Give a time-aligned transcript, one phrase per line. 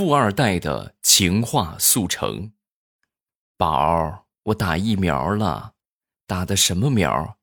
[0.00, 2.52] 富二代的情话速成。
[3.58, 5.74] 宝儿，我打疫苗了，
[6.26, 7.36] 打的什么苗？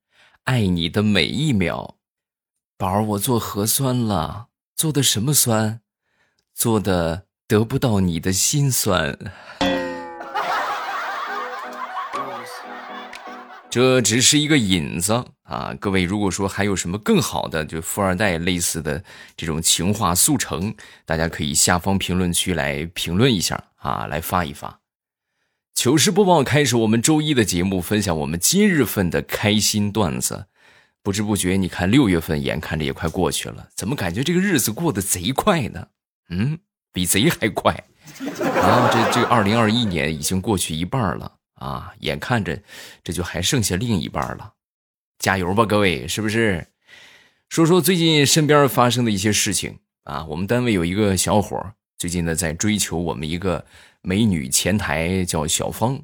[0.46, 1.98] 爱你的每一秒。
[2.76, 5.82] 宝儿，我做核酸了，做的什么酸？
[6.56, 9.16] 做的得不到你的心酸。
[13.70, 15.74] 这只是一个引子啊！
[15.80, 19.04] 各位，如果说还有什么更好的，就富二代类似的
[19.36, 20.76] 这种情话速成，
[21.06, 24.82] 大家可以下方评论区来评论一下啊，来发一发。
[25.74, 30.48] 糗事播报开始，我们周一的节目分享我们今日份的开心段子。
[31.02, 35.88] 不知不觉，你看六月份眼看着也快过去了，怎么感觉这个日子过得贼快呢？
[36.30, 36.60] 嗯，
[36.92, 37.72] 比贼还快
[38.62, 38.90] 啊！
[38.92, 41.32] 这这二零二一年已经过去一半了。
[41.54, 42.62] 啊，眼看着
[43.04, 44.54] 这就还剩下另一半了，
[45.20, 46.08] 加油吧，各位！
[46.08, 46.68] 是不是？
[47.50, 50.26] 说说最近身边发生的一些事情啊。
[50.26, 53.66] 我们单位有一个小伙最近呢在追求我们一个
[54.02, 56.04] 美女前台，叫小芳。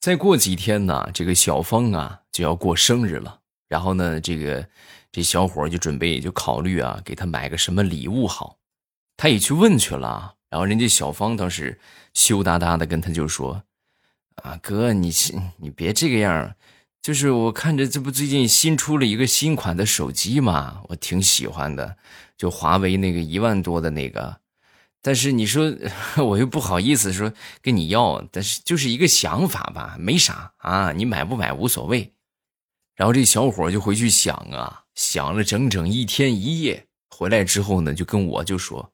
[0.00, 3.40] 再过几天呢，这个小芳啊就要过生日了。
[3.68, 4.68] 然后呢，这个
[5.10, 8.58] 这小伙就准备就考虑啊，给她买个什么礼物好。
[9.16, 11.80] 他也去问去了，然后人家小芳当时
[12.12, 13.62] 羞答答的跟他就说。
[14.42, 15.12] 啊，哥，你
[15.58, 16.54] 你别这个样
[17.04, 21.98] 就是我看着这不最近新出了一个新款的手机嘛，我挺喜欢的，
[22.38, 24.40] 就华为那个一万多的那个。
[25.02, 25.70] 但是你说
[26.24, 27.30] 我又不好意思说
[27.60, 32.10] 跟你要，但是就是一个想法吧，没啥啊，你买不买无所谓。
[32.94, 38.90] 然后这小伙就回去想啊，想了整整一天一夜，回来之后呢，就跟我就说。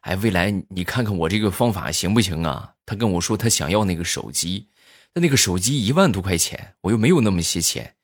[0.00, 2.72] 哎，未来你看看我这个方法行不行啊？
[2.86, 4.66] 他跟我说他想要那个手机，
[5.14, 7.94] 那那个手机一万多块钱，我又没有那么些钱，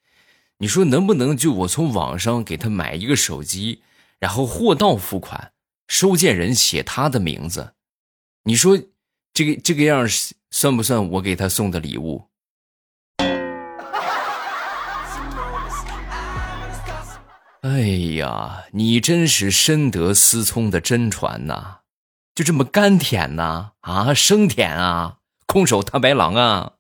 [0.58, 3.82] 你说能不能就我从网上给他买一个手机，
[4.20, 5.52] 然后货到付款，
[5.88, 7.74] 收件人写他的名字？
[8.44, 8.78] 你说
[9.34, 10.06] 这个这个样
[10.52, 12.28] 算不算我给他送的礼物？
[17.62, 17.80] 哎
[18.16, 21.78] 呀，你真是深得思聪的真传呐！
[22.36, 25.16] 就这么甘甜呐啊，生甜啊，
[25.46, 26.74] 空手套白狼啊！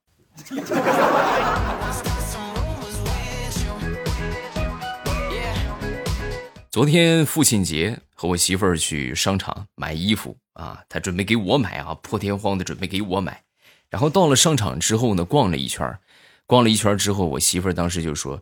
[6.70, 13.42] 昨天父亲节，和我媳妇儿去商场买衣服啊，她准备给我买啊，破天荒的准备给我买。
[13.88, 15.98] 然后到了商场之后呢，逛了一圈，
[16.46, 18.40] 逛了一圈之后，我媳妇儿当时就说：“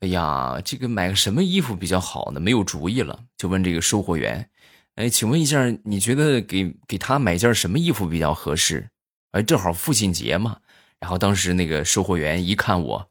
[0.00, 2.38] 哎呀，这个买个什么衣服比较好呢？
[2.38, 4.50] 没有主意了。”就问这个售货员。
[4.96, 8.90] 哎，请问一下，你觉得给给他买件什么衣服比较合适？
[9.30, 10.58] 哎，正好父亲节嘛。
[11.02, 13.08] 然后当时那个售货员一看我，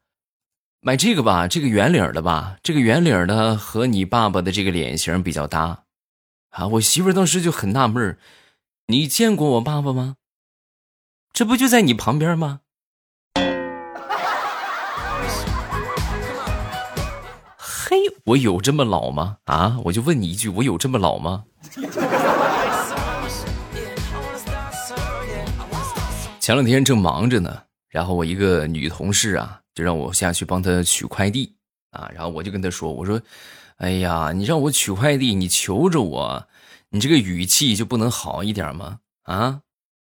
[0.80, 5.84] 买这个吧，这个圆领的吧，这个圆领的和你爸爸的这个脸型比较搭。
[6.52, 8.18] 啊，我媳妇当时就很纳闷
[8.88, 10.16] 你见过我爸爸吗？
[11.34, 12.62] 这不就在你旁边吗？
[17.58, 19.40] 嘿，我有这么老吗？
[19.44, 21.44] 啊，我就问你一句，我有这么老吗？
[26.40, 31.54] 前两天正忙着呢，然后我一个女同事啊，就让我下去帮她取快递
[31.92, 33.22] 啊，然后我就跟她说：“我说，
[33.76, 36.48] 哎呀，你让我取快递，你求着我，
[36.90, 39.00] 你这个语气就不能好一点吗？
[39.24, 39.62] 啊，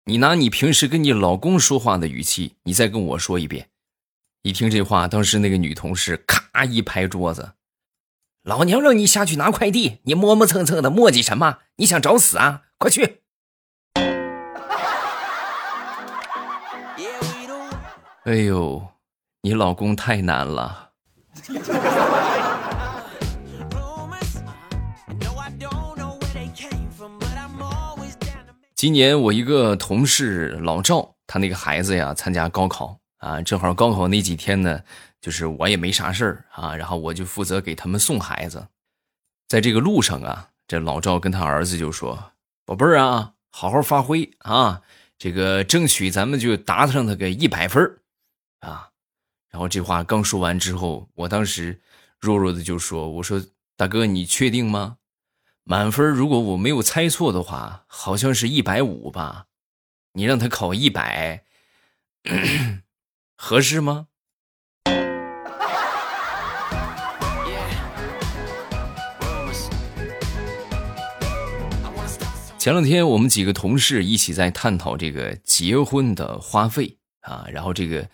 [0.04, 3.70] 你拿你平时跟你老公说话的语气，你再跟我说一遍。”
[4.44, 7.52] 一听这话，当时那个女同事咔一拍桌子。
[8.42, 11.60] 老娘让你下去拿快递，你磨磨蹭蹭的磨叽什么？
[11.76, 12.64] 你想找死啊？
[12.76, 13.21] 快去！
[18.24, 18.80] 哎呦，
[19.40, 20.90] 你老公太难了。
[28.76, 34.80] 今年我一个同事老赵，他那个孩子呀，参加高考啊，正好高考那几天呢。
[35.20, 38.68] 就是我也没啥事儿啊，然后我就负责给他们送孩子，
[39.48, 42.32] 在这个路上啊，这老赵跟他儿子就说
[42.64, 44.82] ：“宝贝儿啊，好好发挥啊，
[45.18, 47.98] 这个争取咱们就达上他个一百分
[48.62, 48.88] 啊。”
[49.52, 51.80] 然后这话刚说完之后，我当时
[52.18, 53.44] 弱弱的就说：“我说
[53.76, 54.96] 大哥，你确定吗？
[55.64, 59.46] 满分如果我没有猜错的话，好像是一百五吧？
[60.14, 61.44] 你让他考一百，
[63.36, 64.08] 合适吗？”
[72.58, 78.08] 前两天我们几个同事一起在探讨这个结婚的花费啊，然后这个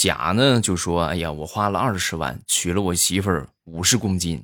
[0.00, 4.42] 甲呢就说：“哎呀，我花了二十万娶了我媳妇儿五十公斤，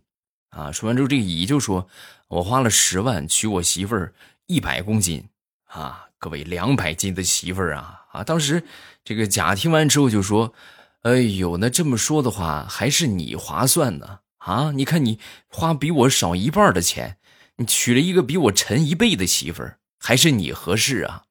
[0.51, 1.89] 啊。”说完之后，这个乙就说
[2.29, 4.13] ：“我花了十万娶我媳妇儿
[4.49, 5.25] 一百公斤，
[5.65, 8.23] 啊，各位两百斤的媳妇儿啊啊！
[8.23, 8.63] 当时
[9.03, 10.53] 这个甲听完之后就说
[11.01, 14.73] ：“哎呦，那这么说的话，还是你划算呢啊！
[14.73, 17.17] 你看你花比我少一半的钱，
[17.57, 21.23] 你娶了一个比我沉一倍的媳妇儿，还是你合适啊！”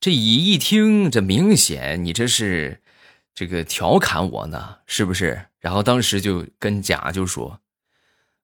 [0.00, 2.82] 这乙一听，这明显你这是
[3.34, 5.46] 这个调侃我呢，是不是？
[5.58, 7.58] 然后当时就跟甲就说：“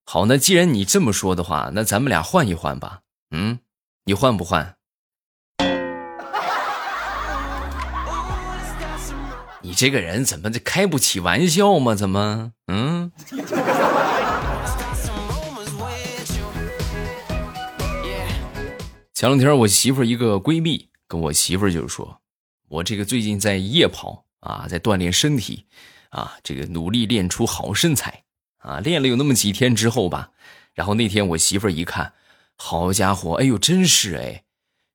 [0.04, 3.02] 好，那既然你这么说的话，那咱们俩换一换吧。
[3.30, 3.60] 嗯，
[4.04, 4.76] 你换不换？”
[9.62, 11.94] 你这个人怎么这开不起玩笑吗？
[11.94, 12.52] 怎么？
[12.66, 13.12] 嗯。
[19.14, 22.20] 前两天我媳妇一个闺蜜跟我媳妇就说，
[22.68, 25.66] 我这个最近在夜跑啊，在锻炼身体
[26.10, 28.24] 啊，这个努力练出好身材
[28.58, 28.80] 啊。
[28.80, 30.32] 练了有那么几天之后吧，
[30.74, 32.12] 然后那天我媳妇儿一看，
[32.56, 34.44] 好家伙，哎呦，真是哎，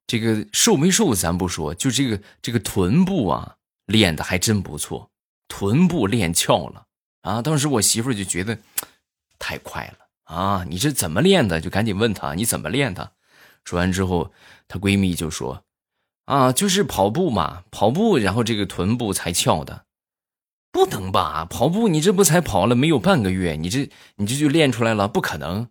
[0.06, 3.54] 这个瘦没瘦咱不说，就这个这个臀部啊。
[3.86, 5.12] 练的还真不错，
[5.46, 6.86] 臀部练翘了
[7.22, 7.40] 啊！
[7.40, 8.58] 当时我媳妇就觉得
[9.38, 10.66] 太快了啊！
[10.68, 11.60] 你这怎么练的？
[11.60, 13.12] 就赶紧问她你怎么练的。
[13.62, 14.32] 说完之后，
[14.66, 15.62] 她闺蜜就说
[16.26, 19.86] ：“啊，就是跑步嘛，跑步，然后这个臀部才翘的。
[20.70, 21.46] 不能吧？
[21.48, 25.08] 跑步你这不才跑了没有半个月，你这你这就练出来了？
[25.08, 25.68] 不可能！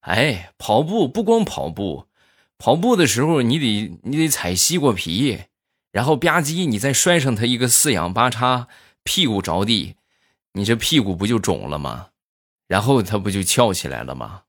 [0.00, 2.06] 哎，跑步不光跑步，
[2.56, 5.40] 跑步的时候你得你得踩西瓜皮。”
[5.90, 8.68] 然后吧唧，你再摔上他一个四仰八叉，
[9.02, 9.96] 屁股着地，
[10.52, 12.08] 你这屁股不就肿了吗？
[12.68, 14.42] 然后他不就翘起来了吗？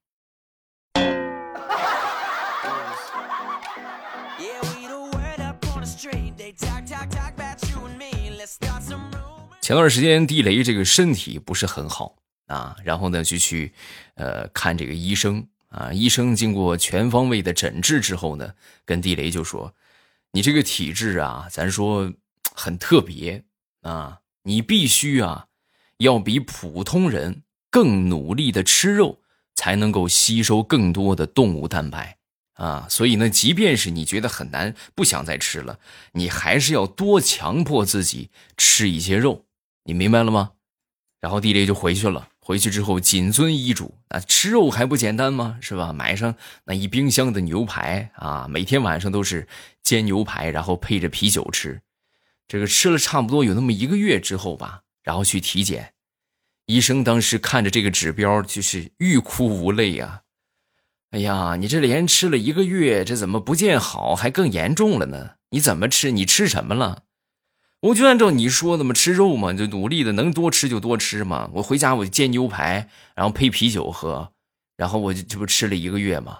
[9.68, 12.16] 前段时间地雷这个身体不是很好
[12.46, 13.74] 啊，然后呢就去
[14.16, 18.54] 呃看这个医生啊，医生经过全方位的诊治之后呢，
[18.86, 19.76] 跟地雷就说。
[20.32, 22.14] 你这个体质啊，咱说
[22.54, 23.44] 很特别
[23.82, 25.48] 啊，你必须啊，
[25.98, 29.20] 要比普通人更努力的吃肉，
[29.54, 32.16] 才能够吸收更多的动物蛋白
[32.54, 32.88] 啊。
[32.90, 35.78] 所以呢，即便是你觉得很难，不想再吃了，
[36.14, 39.44] 你还是要多强迫自己吃一些肉，
[39.88, 40.52] 你明白了吗？
[41.22, 42.28] 然后地雷就回去了。
[42.42, 45.58] 回去之后谨遵医嘱啊，吃肉还不简单吗？
[45.62, 45.94] 是吧？
[45.94, 46.36] 买上
[46.66, 49.48] 那一冰箱的牛排啊，每天晚上都是
[49.84, 51.82] 煎牛排，然后配着啤酒吃。
[52.50, 55.94] 这个吃了差不多有那么一个月之后吧，然后去体检，
[56.66, 60.24] 医生当时看着这个指标就是欲哭无泪呀。
[61.12, 65.36] 哎呀，你这连吃了一个月，这怎么不见好，还更严重了呢？
[65.52, 66.12] 你怎么吃？
[66.12, 67.04] 你吃什么了？
[67.82, 71.50] 我就按照你说的嘛，吃肉嘛，就努力的能多吃就多吃嘛。
[71.54, 74.34] 我回家我就煎牛排，然后配啤酒喝，
[74.76, 76.40] 然后我就这不吃了一个月嘛。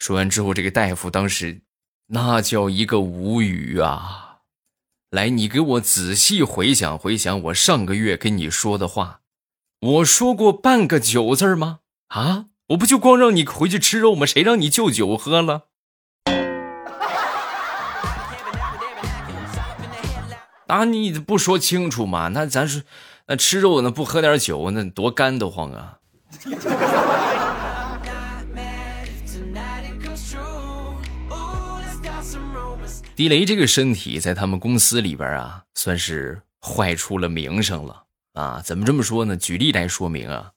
[0.00, 1.62] 说完之后，这个大夫当时
[2.08, 4.40] 那叫一个无语啊！
[5.10, 9.20] 来，你给我仔细回想回想，我上个月跟你说的话，
[9.80, 11.80] 我说过半个酒字吗？
[12.08, 14.26] 啊，我不就光让你回去吃肉吗？
[14.26, 15.67] 谁让你就酒喝了？
[20.68, 20.84] 啊！
[20.84, 22.28] 你不说清楚嘛？
[22.28, 22.84] 那咱是
[23.26, 25.98] 那吃肉，那不喝点酒，那多干得慌啊！
[33.16, 38.60] 地雷这个身体在他们公司里边啊，算是坏出了名声了啊！
[38.62, 39.36] 怎么这么说呢？
[39.36, 40.52] 举例来说明啊，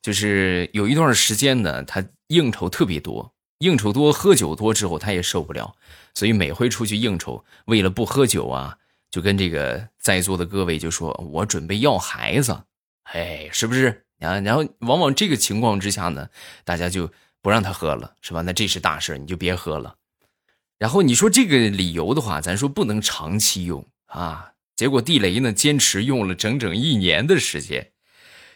[0.00, 5.74] 就是有一段时间呢，他应酬特别多，应酬多，喝酒多之后，他也受不了，
[6.14, 8.76] 所以每回出去应酬，为了不喝酒啊。
[9.10, 12.62] 就跟这个在座的各位就说，我准备要孩子，
[13.04, 14.38] 哎，是不是啊？
[14.40, 16.28] 然后往往这个情况之下呢，
[16.64, 17.10] 大家就
[17.42, 18.42] 不让他喝了，是吧？
[18.42, 19.96] 那这是大事，你就别喝了。
[20.78, 24.52] 然后你说这个理由的话，咱说不能长期用啊。
[24.76, 27.90] 结果地雷呢，坚持用了整整一年的时间。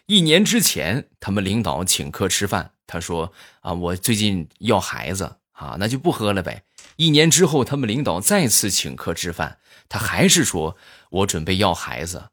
[0.07, 6.63] 一年之前，他们领导请客吃饭，他说啊，我最近要孩子啊，那就不喝了呗。
[6.97, 9.59] 一年之后，他们领导再次请客吃饭。
[9.89, 10.77] 他还是说
[11.11, 12.31] ：“我准备要孩子。”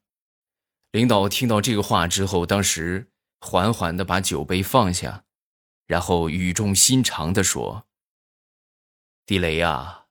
[0.91, 3.07] 领导听到这个话之后，当时
[3.39, 5.23] 缓缓的把酒杯放下，
[5.87, 7.85] 然后语重心长的说
[9.25, 10.05] ：“地雷啊，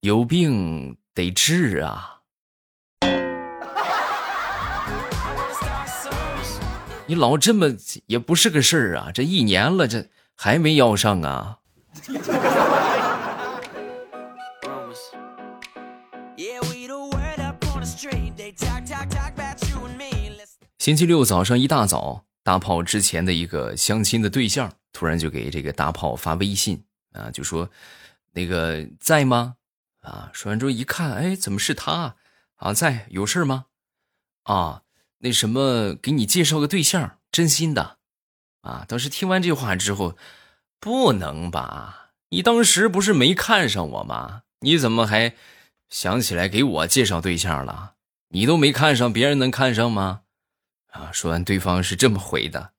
[0.00, 2.20] 有病得治啊！
[7.08, 7.68] 你老这么
[8.06, 9.10] 也不是个事儿啊！
[9.14, 11.60] 这一年了，这还没要上啊！”
[20.86, 27.68] 星期六早上一大早，大炮之前的一个相亲的对象突然就给这个大炮发微信啊，就说
[28.34, 29.56] ：“那个在吗？
[30.02, 32.14] 啊，说完之后一看，哎，怎么是他？
[32.54, 33.64] 啊，在，有事吗？
[34.44, 34.82] 啊，
[35.18, 37.96] 那什么，给你介绍个对象，真心的。
[38.60, 40.16] 啊，当时听完这话之后，
[40.78, 42.12] 不能吧？
[42.28, 44.42] 你当时不是没看上我吗？
[44.60, 45.34] 你怎么还
[45.88, 47.94] 想起来给我介绍对象了？
[48.28, 50.20] 你都没看上，别人能看上吗？
[50.96, 52.72] 啊，说完，对方是这么回的。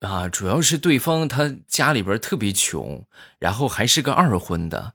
[0.00, 3.06] 啊，主要是对方他家里边特别穷，
[3.38, 4.94] 然后还是个二婚的，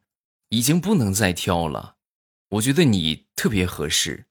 [0.49, 1.95] 已经不能再挑了。
[2.49, 4.25] 我觉得你特别合适。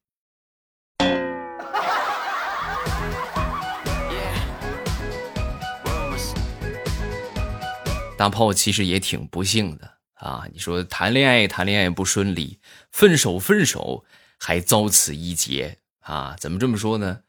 [8.19, 10.45] 大炮其实也挺不幸的啊！
[10.53, 12.61] 你说谈恋爱谈恋爱不顺利，
[12.93, 14.05] 分手分手
[14.39, 16.37] 还遭此一劫啊！
[16.39, 17.23] 怎么这么说呢？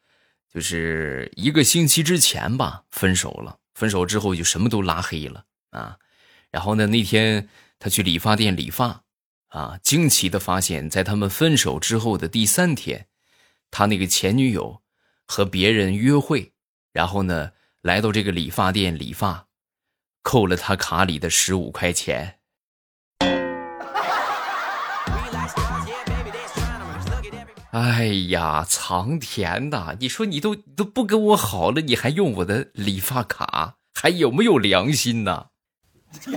[0.54, 3.60] 就是一个星期之前吧，分手了。
[3.74, 5.98] 分手之后就什么都拉黑了啊。
[6.52, 7.48] 然后呢，那天
[7.80, 9.04] 他去理发店理发
[9.48, 13.08] 啊，惊奇的发现，在他们分手之后的第三天，
[13.72, 14.82] 他那个前女友
[15.26, 16.52] 和别人约会，
[16.92, 19.48] 然后呢，来到这个理发店理发。
[20.22, 22.41] 扣了他卡里的十五块钱。
[27.72, 29.96] 哎呀，藏田呐！
[30.00, 35.46] 你说你都都不跟我好了，你还用我的理发卡，还有没有良心呢？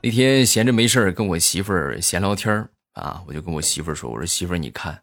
[0.00, 5.02] 那天闲着没事跟我媳妇儿闲聊天啊，我就跟我媳妇儿说：“我说媳妇儿，你看。”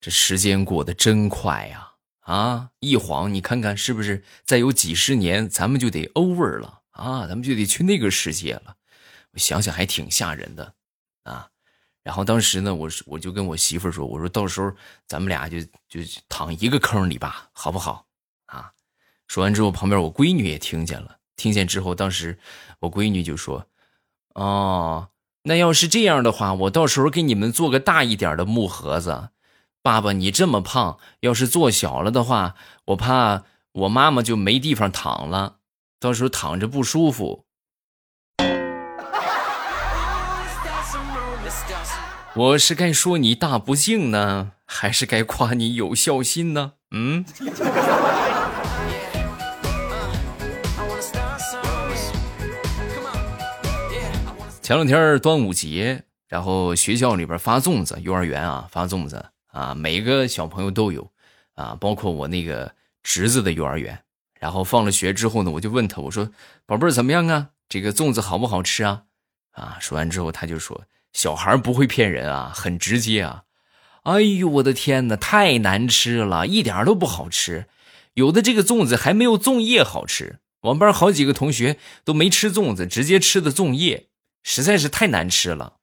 [0.00, 1.94] 这时间过得真快呀！
[2.20, 4.22] 啊，一晃你看看是不是？
[4.44, 7.26] 再有几十年，咱们就得 over 了啊！
[7.26, 8.76] 咱们就得去那个世界了。
[9.32, 10.74] 我想想还挺吓人的
[11.22, 11.48] 啊。
[12.02, 14.72] 然后当时呢，我我就跟我媳妇说：“我说到时候
[15.06, 18.06] 咱们俩就就躺一个坑里吧，好不好？”
[18.46, 18.72] 啊。
[19.26, 21.18] 说完之后，旁边我闺女也听见了。
[21.36, 22.38] 听见之后，当时
[22.80, 23.66] 我闺女就说
[24.34, 25.10] ：“哦，
[25.42, 29.30] 那要是这样的话，我到时候给你们做个大一点的木盒子。”
[29.80, 35.57] 爸爸，你这么胖，要是做小了的话，我怕我妈妈就没地方躺了，
[36.00, 37.44] 到时候躺着不舒服。
[42.34, 46.74] 我是该说你大不敬呢，还是该夸你有孝心呢？
[46.92, 47.24] 嗯。
[54.62, 59.30] 前两天端午节，然后学校里边发粽子，幼儿园啊发粽子。
[59.48, 61.10] 啊，每个小朋友都有，
[61.54, 63.98] 啊，包括我那个侄子的幼儿园。
[64.38, 66.30] 然后放了学之后呢，我就问他，我说
[66.66, 67.48] ：“宝贝儿怎么样啊？
[67.68, 69.02] 这个粽子好不好吃啊？”
[69.52, 73.44] 啊，说完之后他就说：“小孩不会骗人啊，很直接啊。”
[74.04, 77.66] 哎呦，我的天哪，太难吃了，一点都不好吃。
[78.14, 80.38] 有的这个粽子还没有粽叶好吃。
[80.62, 84.08] 我们班好几个同学都没吃粽子，直接吃的粽叶，
[84.42, 85.77] 实在是太难吃了。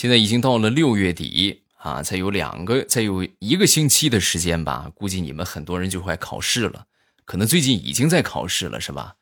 [0.00, 6.86] 现在已经到了六月底啊，才有两个，再有一个星期的时间吧，估计你们很多人就快考试了，
[7.26, 9.16] 可能最近已经在考试了，是吧？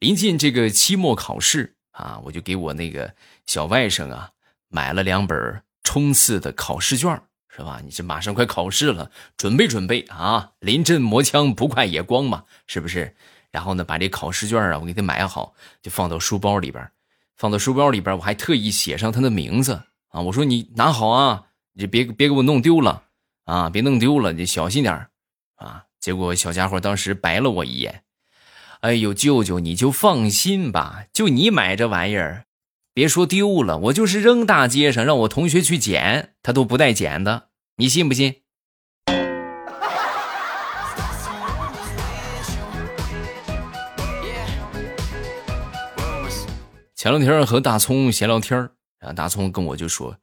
[0.00, 3.14] 临近这个期末考试啊，我就给我那个
[3.46, 4.30] 小外甥啊
[4.68, 7.80] 买了两本冲刺的考试卷，是吧？
[7.84, 13.14] 你这马上快考试了，准备准备啊，临阵磨枪不快也光嘛，是不是？
[13.52, 16.90] 然后呢，把这考试卷啊，我给他买好，就放到书包里边，
[17.36, 19.82] 放到书包里边，我还特意写上他的名字。
[20.16, 20.22] 啊！
[20.22, 21.42] 我说你拿好啊，
[21.74, 23.02] 你别别给我弄丢了
[23.44, 23.68] 啊！
[23.68, 25.08] 别弄丢了，你小心点
[25.56, 25.84] 啊！
[26.00, 28.02] 结果小家伙当时白了我一眼，
[28.80, 32.46] 哎呦，舅舅你就放心吧，就你买这玩意儿，
[32.94, 38.36] 别说丢了，我就是扔大街上，让我同学去捡，他都不带捡的，你信不信？
[46.94, 48.70] 前两天和大葱闲聊天
[49.12, 50.16] 大葱跟我就说：“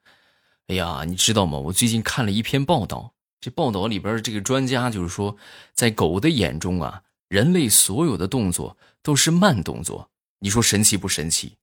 [0.67, 1.57] 哎呀，你知道吗？
[1.57, 5.35] 我最近看了一篇报道，这报道里边这个专家就是说，
[5.73, 10.09] 在狗的眼中啊，人类所有的动作都是慢动作。
[10.39, 11.57] 你说神奇不神奇？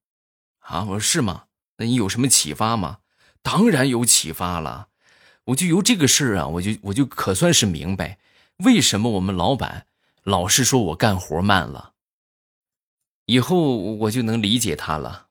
[0.60, 1.44] 啊，我说是吗？
[1.78, 2.98] 那你有什么启发吗？
[3.42, 4.88] 当然有启发了。
[5.44, 8.18] 我就由这个事儿啊，我就我就可算是明白，
[8.58, 9.86] 为什么我们老板
[10.22, 11.92] 老是说我干活慢了。
[13.24, 15.28] 以后我就能理解他了。”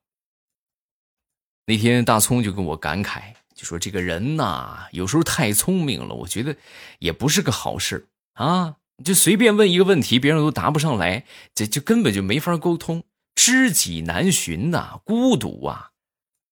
[1.69, 3.21] 那天大葱就跟我感慨，
[3.53, 6.55] 就说这个人呐，有时候太聪明了，我觉得
[6.97, 8.77] 也不是个好事啊。
[9.05, 13.03] 就随便问一个问题，别人都答不上来，这就根本就没法沟通，
[13.35, 15.91] 知己难寻呐，孤独啊。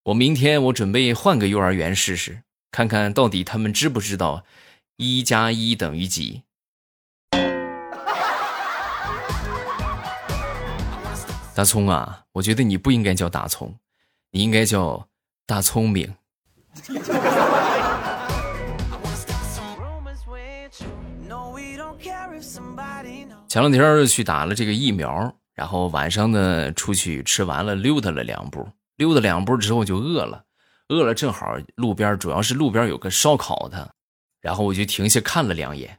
[0.03, 4.45] 我明天我准备换个幼儿园试试，看看到底他们知不知道
[4.97, 6.43] 一加一等于几。
[11.55, 13.79] 大葱啊，我觉得你不应该叫大葱，
[14.31, 15.07] 你应该叫
[15.45, 16.13] 大聪明。
[23.47, 28.67] 前两天去打了这个疫苗，然后晚上呢出去吃完了，溜达了两步，
[28.97, 30.43] 溜达两步之后就饿了，
[30.89, 33.95] 饿了正好路边主要是路边有个烧烤的，
[34.41, 35.97] 然后我就停下看了两眼。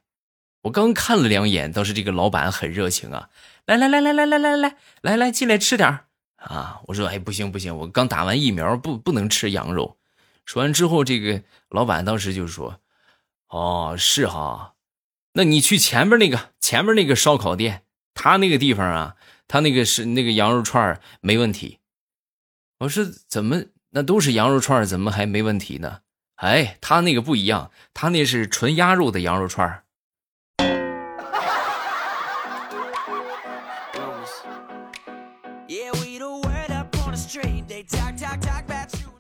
[0.63, 3.31] 我刚看了两眼，倒是这个老板很热情啊，
[3.67, 6.01] 来来来来来来来来来来进来吃点
[6.39, 6.81] 啊！
[6.87, 9.99] 我说哎不行不行，我刚打完疫苗不不能吃羊肉。
[10.47, 12.81] 说完之后，这个老板当时就说
[13.49, 14.75] ：“哦是哈。”
[15.35, 17.83] 那你去前面那个前面那个烧烤店，
[18.15, 19.17] 他那个地方啊，
[19.47, 21.79] 他那个是那个羊肉串没问题。
[22.79, 26.01] 我说怎么那都是羊肉串怎么还没问题呢？
[26.37, 29.85] 哎，他那个不一样，他那是纯鸭肉的羊肉串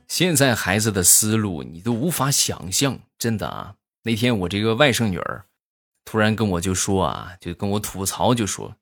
[0.07, 3.75] 现在孩子的思路你都无法想象，真的啊！
[4.05, 5.45] 那天我这个外甥女儿。
[6.05, 8.76] 突然跟我就说啊，就跟我吐槽，就说，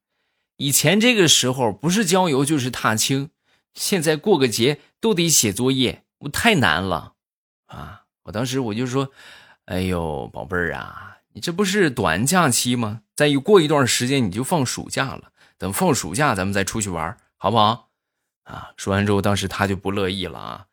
[0.58, 3.30] 以前这个时候不是郊游就是踏青，
[3.74, 7.14] 现在过个节都得写作业，我太难了，
[7.66, 8.02] 啊！
[8.22, 9.10] 我当时我就说，
[9.64, 13.00] 哎呦，宝贝儿啊，你这不是短假期吗？
[13.16, 17.85] 再过一段时间你就放暑假了，等放暑假咱们再出去玩，好不好？
[18.46, 18.70] 啊！
[18.76, 20.66] 说完之后，当时他就不乐意了啊，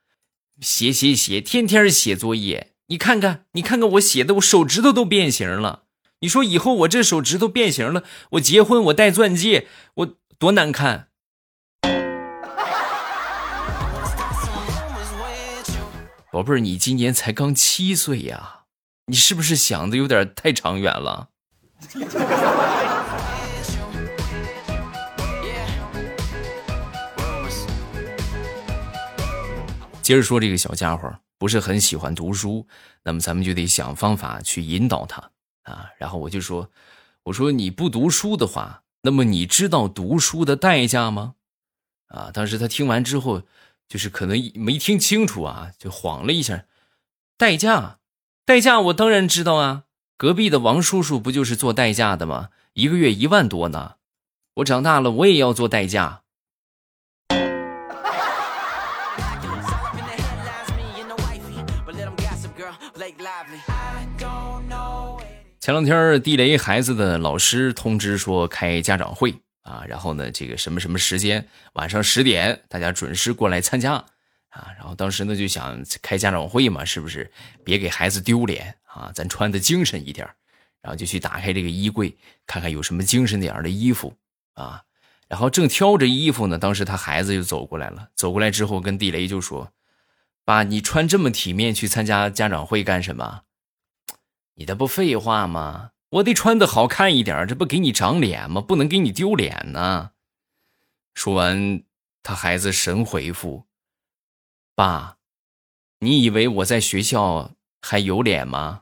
[0.61, 5.83] 写写写，天天写作业，你看看，你看看我写的，我手指头都变形了。
[6.19, 11.09] 你说以后我这手指头变形了，我结婚我戴钻戒，我多难看！
[16.31, 18.61] 宝贝儿，你今年才刚七岁呀，
[19.07, 21.29] 你是不是想的有点太长远了？
[30.03, 32.67] 接着说，这个小家伙不是很喜欢读书，
[33.03, 35.31] 那么咱们就得想方法去引导他。
[35.63, 36.69] 啊，然后我就说，
[37.23, 41.35] 我说你不读书的话，那么你知道读书的代价吗？
[42.07, 43.43] 啊，当时他听完之后，
[43.87, 46.65] 就是可能没听清楚啊，就晃了一下。
[47.37, 47.99] 代驾，
[48.45, 49.85] 代驾，我当然知道啊。
[50.17, 52.49] 隔壁的王叔叔不就是做代驾的吗？
[52.73, 53.95] 一个月一万多呢。
[54.55, 56.22] 我长大了，我也要做代驾。
[65.63, 74.67] 前两天地雷孩子的老师通知说开家长会啊，然后呢，这个什么什么时间，晚上十点，大家准时过来参加啊。
[74.77, 77.31] 然后当时呢就想开家长会嘛，是不是？
[77.63, 80.27] 别给孩子丢脸啊，咱穿的精神一点。
[80.81, 82.13] 然后就去打开这个衣柜，
[82.45, 84.13] 看看有什么精神点的衣服
[84.55, 84.81] 啊。
[85.29, 89.71] 然后正挑着衣服呢，当时他孩子就走过来了，走过来之后跟地雷就说
[90.43, 93.43] ：“爸，你穿这么体面去参加家长会干什么？”
[94.55, 95.89] 你这不废话吗？
[96.09, 98.61] 我得穿的好看一点，这不给你长脸吗？
[98.61, 100.11] 不能给你丢脸呢。
[101.15, 101.81] 说完，
[102.21, 103.65] 他孩子神回复
[104.75, 105.17] ：“爸，
[105.99, 108.81] 你以为我在学校还有脸吗？”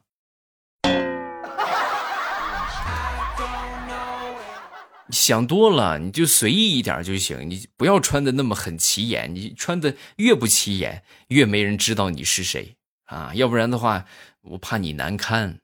[5.10, 9.34] 想多了，你就随意一点就行，你不要穿的那么很起眼。
[9.34, 13.31] 你穿的越不起眼，越没人知道你是谁啊！
[13.36, 14.05] 要不然的话，
[14.41, 15.60] 我怕你难堪。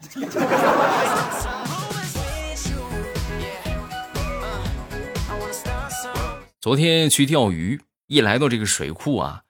[6.60, 9.44] 昨天去钓鱼，一来到这个水库啊，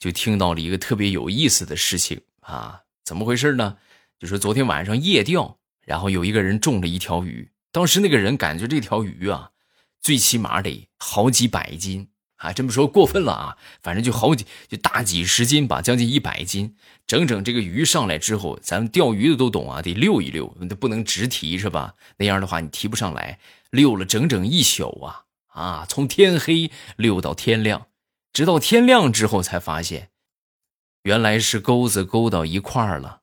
[0.00, 2.82] 就听到了一个特别有意思的事情啊！
[3.04, 3.76] 怎么回事呢？
[4.18, 9.52] 就是昨天晚上夜钓，然后有一个人中了一条鱼，当时那个人感觉这条鱼啊，
[10.00, 12.08] 最起码得好几百斤。
[12.46, 13.56] 啊，这么说过分了啊！
[13.82, 16.76] 反正就好几，就大几十斤吧，将近一百斤。
[17.06, 20.46] 整整这个鱼上来之后，咱们钓鱼的都懂啊，得溜一溜，
[20.78, 21.94] 不能直提是吧？
[22.18, 23.38] 那样的话你提不上来。
[23.70, 27.88] 溜了整整一宿啊啊，从天黑溜到天亮，
[28.32, 30.10] 直到天亮之后才发现，
[31.02, 33.22] 原来是钩子勾到一块儿了。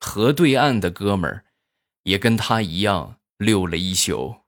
[0.00, 1.44] 河对岸的哥们儿
[2.02, 4.43] 也跟他一样溜了一宿。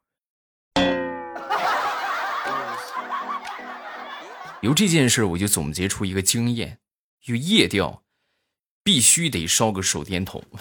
[4.66, 6.80] 由这件事，我就总结出一个经验：
[7.20, 8.02] 就夜钓，
[8.82, 10.42] 必须得烧个手电筒。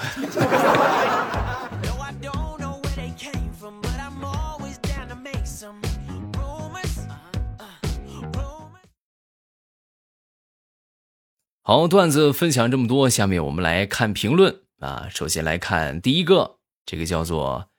[11.64, 15.10] 好，段子分享这么多，下面我们来看评论啊。
[15.10, 17.72] 首先来看第一个，这个叫做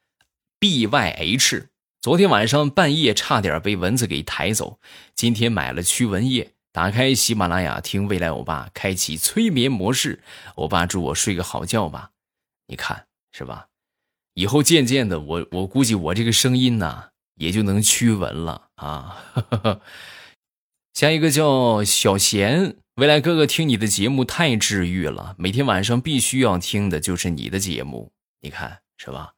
[0.58, 1.68] B Y H。
[2.06, 4.78] 昨天晚上半夜差点被蚊子给抬走，
[5.16, 10.22] 今天买了驱蚊液，打开喜马拉雅听未来欧巴，开启催眠模式。
[10.54, 12.12] 欧巴祝我睡个好觉吧，
[12.68, 13.66] 你看是吧？
[14.34, 19.24] 以后渐渐的，我我估计我这个声音呢，也就能驱蚊了啊。
[20.94, 29.32] 下一个叫小贤，未来哥哥听你的节目太治愈了，每天晚上必须要听的就是你的节目，你看是吧？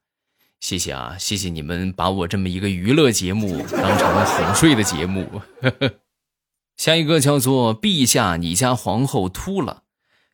[0.59, 5.41] 谢谢啊，谢谢你们把我这么一个娱乐节目当成哄睡的节目。
[6.77, 9.83] 下一个叫做陛下，你家皇后秃了。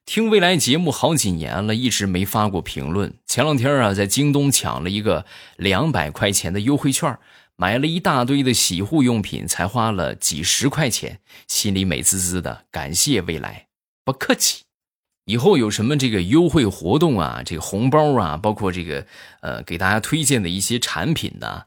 [0.05, 3.15] 听未来节目好几年了，一直没发过评论。
[3.25, 5.25] 前两天啊，在京东抢了一个
[5.57, 7.17] 两百块钱的优惠券，
[7.55, 12.65] 买了一大堆的洗护用品，才花了几十块钱，心里美滋滋的。
[12.69, 13.67] 感谢未来，
[14.03, 14.64] 不客气。
[15.25, 19.05] 以后有什么这个优惠活动啊，这个红包啊，包括这个
[19.41, 21.63] 呃给大家推荐的一些产品呢，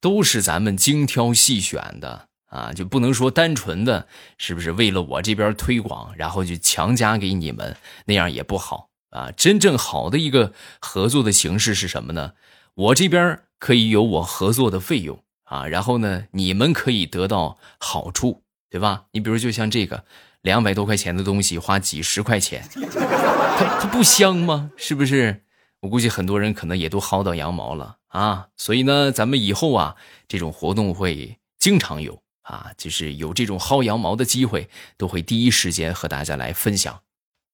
[0.00, 4.06] 都是咱们精挑细选的啊，就不能说单纯的
[4.38, 7.76] 是不是为了我这边推广，然后就强加给你们，
[8.06, 9.32] 那样也不好啊。
[9.32, 12.34] 真正好的一个合作的形式是什么呢？
[12.74, 18.43] 我这边可以有我合作的费用啊，然后呢，你们可以得到好处，
[18.74, 19.04] 对吧？
[19.12, 20.02] 你比如就像这个。
[20.42, 24.72] 两百多块钱的东西花几十块钱，它它不香吗？
[24.76, 25.44] 是不是？
[25.80, 28.48] 我估计很多人可能也都薅到羊毛了啊！
[28.56, 29.94] 所以呢，咱们以后啊，
[30.28, 37.00] 这种活动会经常有啊，就是有这种薅羊毛的机会，都会第一时间和大家来分享。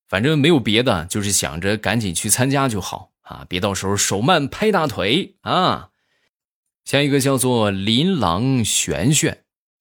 [0.08, 5.90] 反正没有别的，就是想着赶紧去参加就好啊，别到时候手慢拍大腿啊！
[6.84, 9.39] 下一个叫做琳琅玄玄。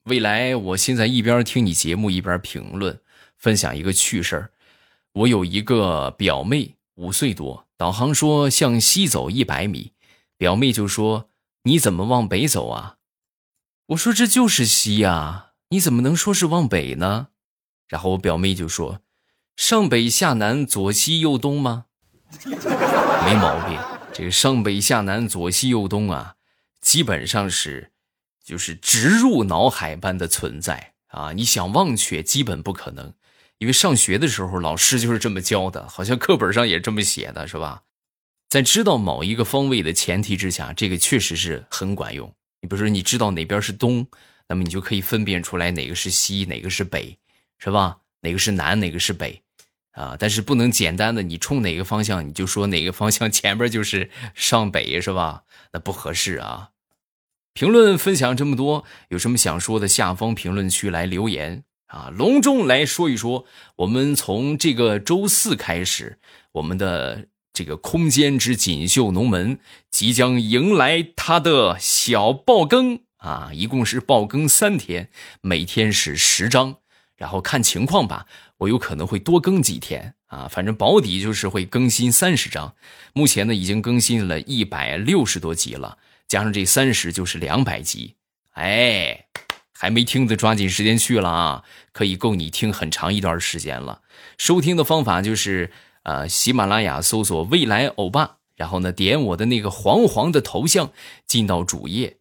[0.10, 3.00] 未来，我现在一边听你节目一边评论，
[3.38, 4.52] 分享一个趣事儿。
[5.14, 9.94] 我有一个表妹，五岁多，导航说向西走一百米，
[10.36, 11.30] 表妹就说
[11.62, 12.96] ：“你怎么往北走啊？”
[13.90, 17.28] 我说：“这就是西呀，你怎么能说是往北呢？”
[17.88, 19.02] 然后我表妹就说
[19.56, 21.86] ：“上北下南，左西右东吗？”
[22.44, 23.80] 没毛病，
[24.12, 26.38] 这个上北下南，左西右东啊，
[26.82, 27.92] 基本上是。
[28.50, 31.32] 就是植入脑海般的存在啊！
[31.36, 33.14] 你想忘却，基本不可能，
[33.60, 37.84] 因为上学的时候老师就是这么教的，好像课本上也这么写的，是吧？
[38.50, 42.34] 在知道某一个方位的前提之下，这个确实是很管用。
[42.60, 44.08] 你比如说，你知道哪边是东，
[44.48, 47.20] 那么你就可以分辨出来哪个是西，哪个是北，
[47.60, 48.00] 是吧？
[48.22, 49.44] 哪个是南，哪个是北，
[49.92, 50.18] 啊！
[50.20, 55.44] 但是不能简单的你冲哪个方向，你就说哪个方向前边就是上北，是吧？
[55.72, 56.72] 那不合适啊。
[57.54, 59.88] 评论分享这么多，有什么想说的？
[59.88, 62.10] 下方评论区来留言啊！
[62.16, 63.46] 隆重来说一说，
[63.78, 66.20] 我们从这个周四开始，
[66.54, 69.60] 我们的这个空间之锦绣龙门
[69.92, 73.50] 即将迎来它的小爆更啊！
[73.54, 75.10] 一共是爆更三天，
[75.42, 76.78] 每天是十章，
[77.18, 78.28] 然后看情况吧，
[78.60, 80.48] 我有可能会多更几天啊！
[80.50, 82.76] 反正保底就是会更新三十章，
[83.14, 85.98] 目前呢已经更新了一百六十多集了。
[86.30, 88.16] 加上这三十就是两百集，
[88.52, 89.26] 哎，
[89.74, 91.64] 还没听的抓紧时间去了啊！
[91.92, 94.04] 可以够你听很长一段时间了。
[94.38, 95.72] 收听的方法就是，
[96.04, 100.92] 呃，喜马拉雅搜索“未来欧巴”，然后呢，点我的那个黄黄的头像，
[101.26, 102.18] 进到主页，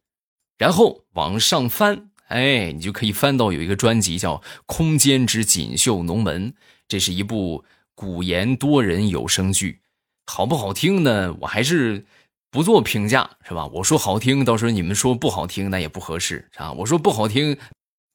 [0.57, 6.53] 然后往上翻，哎，你就可以翻到有一个专辑叫《空间之锦绣龙门》，
[6.89, 7.63] 这是一部
[7.95, 9.81] 古言多人有声剧，
[10.25, 11.37] 好不好听呢？
[11.41, 12.07] 我还是。
[12.51, 13.67] 不做评价是吧？
[13.67, 16.73] 我说好听，到时候你们说不好听，那也不合适啊。
[16.73, 17.59] 我说不好听，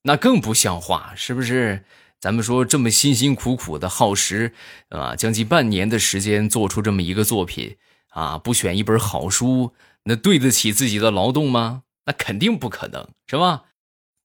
[0.03, 1.83] 那更不像话，是不是？
[2.19, 4.53] 咱们说这么辛辛苦苦的耗时
[4.89, 7.75] 啊，将近半年的时间做出这么一个作品
[8.11, 9.73] 啊，不选一本好书，
[10.05, 11.83] 那对得起自己的劳动吗？
[12.05, 13.63] 那肯定不可能，是吧？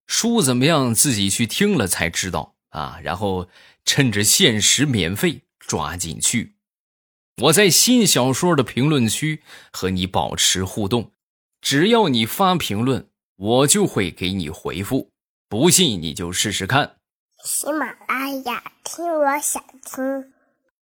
[0.06, 2.98] 书怎么样，自己去听了才知道啊。
[3.02, 3.48] 然后
[3.84, 6.54] 趁着限时免费，抓紧去。
[7.40, 11.12] 我在新小说的评论区和你保持互动，
[11.60, 15.10] 只要你发评论，我就会给你回复。
[15.48, 16.96] 不信你就试试看。
[17.44, 20.32] 喜马拉雅听，我想听。